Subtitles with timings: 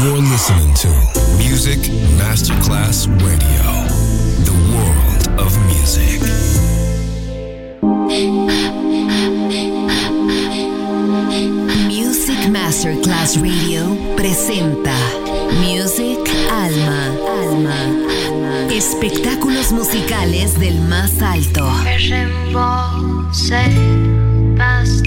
[0.00, 0.88] You're listening to
[1.38, 1.80] Music
[2.16, 3.64] Masterclass Radio,
[4.44, 6.20] the world of music.
[11.88, 14.94] Music Masterclass Radio presenta
[15.58, 17.08] Music Alma,
[17.42, 21.68] Alma, espectáculos musicales del más alto.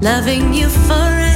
[0.00, 1.27] loving you forever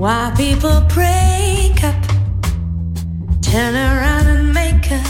[0.00, 2.02] Why people break up,
[3.42, 5.04] turn around and make up.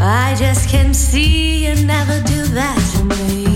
[0.00, 3.55] I just can't see you never do that to me.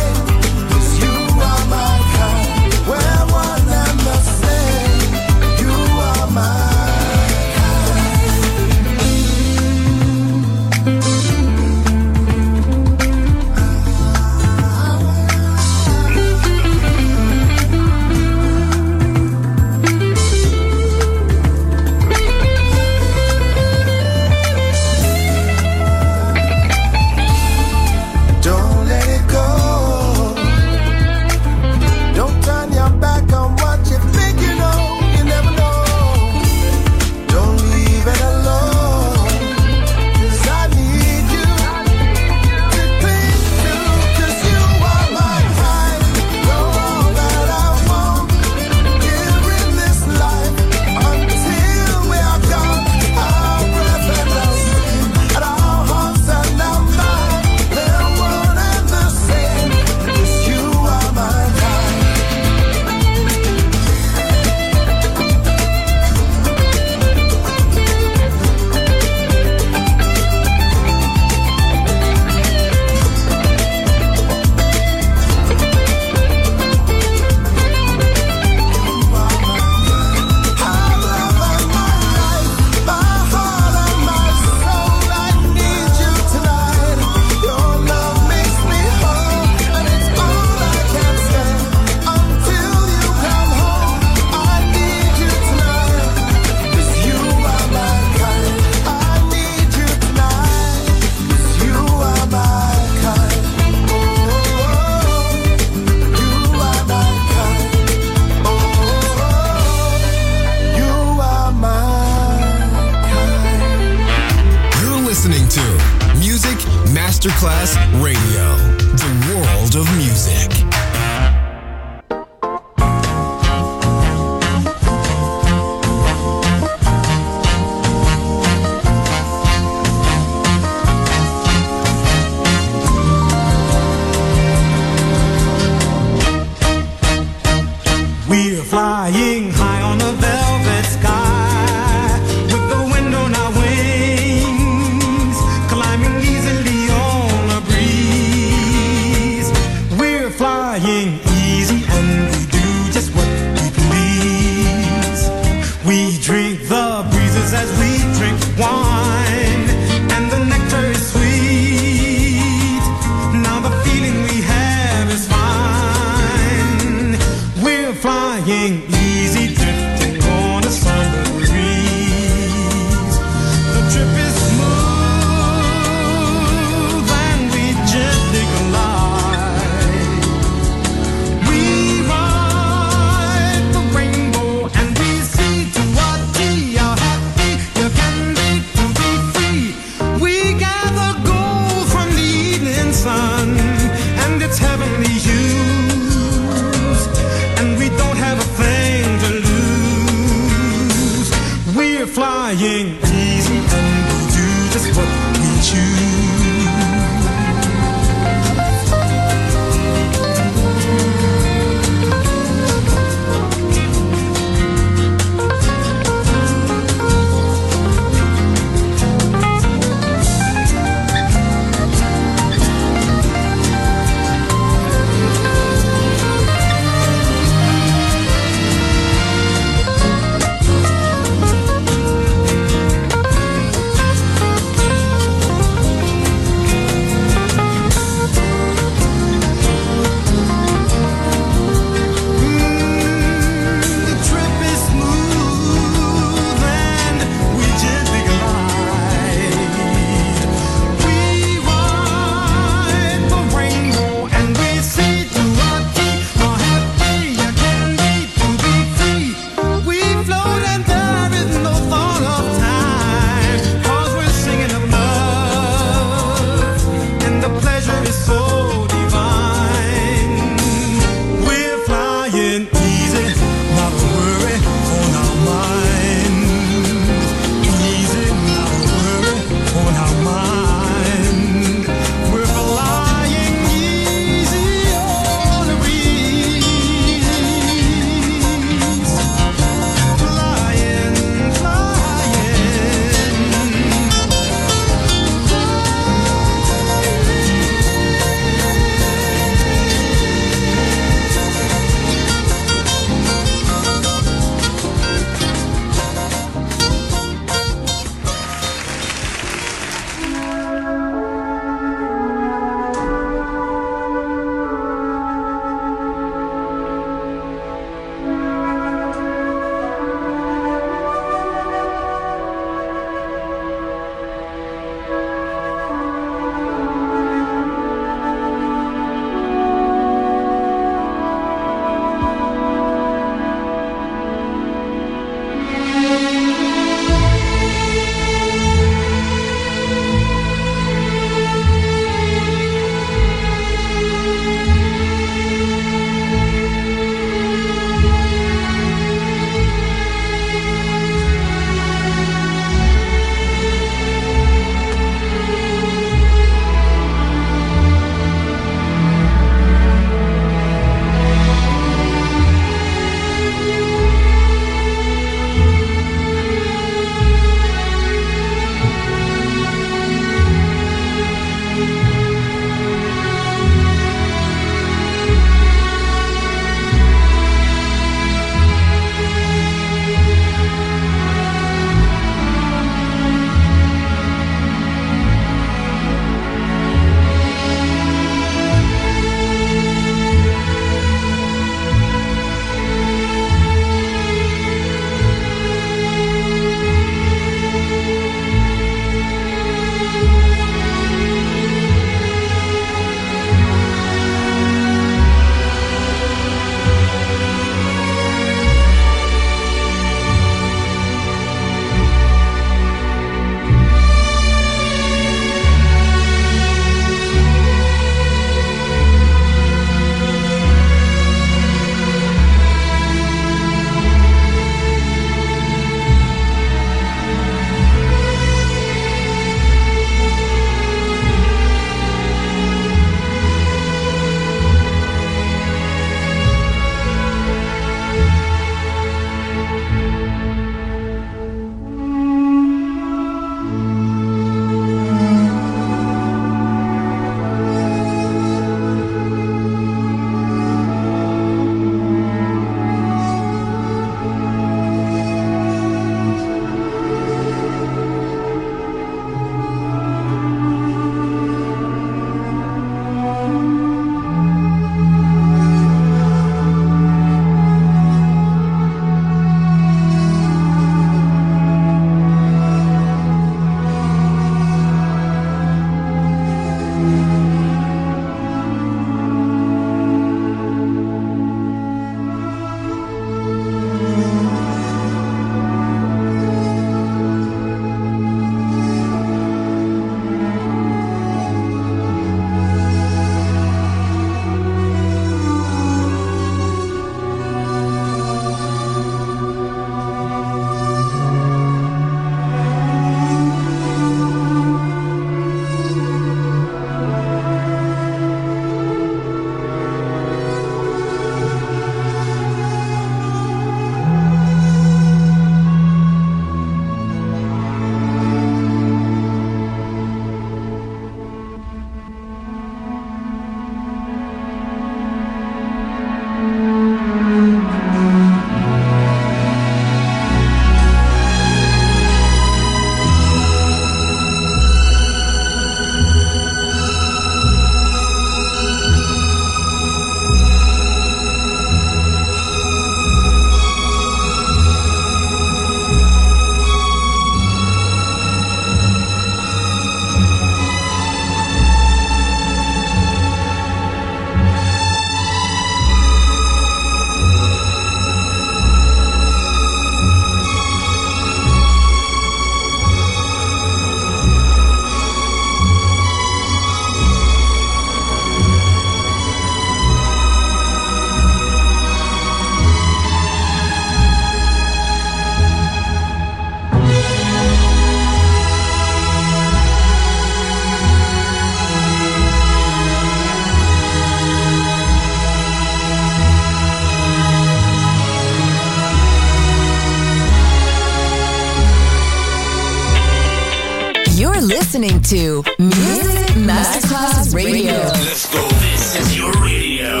[595.12, 597.74] To Music Masterclass Radio.
[597.74, 598.48] Let's go.
[598.64, 600.00] This is your radio.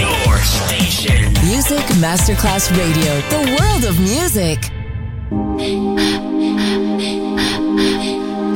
[0.00, 1.32] Your station.
[1.46, 4.58] Music Masterclass Radio, the world of music.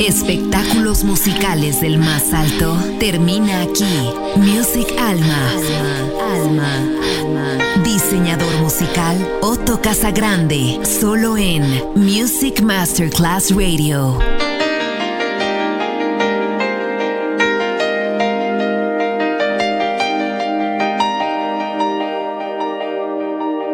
[0.01, 4.11] Espectáculos musicales del más alto termina aquí.
[4.37, 5.51] Music Alma.
[6.35, 6.73] Alma.
[7.21, 7.59] Alma.
[7.85, 10.85] Diseñador musical Otto Casagrande.
[10.85, 11.63] Solo en
[11.95, 14.36] Music Masterclass Radio.